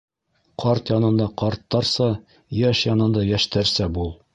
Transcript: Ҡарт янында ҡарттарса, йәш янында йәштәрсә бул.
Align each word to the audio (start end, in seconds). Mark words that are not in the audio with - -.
Ҡарт 0.63 0.89
янында 0.93 1.27
ҡарттарса, 1.43 2.09
йәш 2.65 2.85
янында 2.91 3.31
йәштәрсә 3.33 3.97
бул. 3.99 4.17